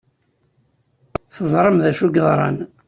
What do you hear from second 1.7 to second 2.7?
d acu ay yeḍran.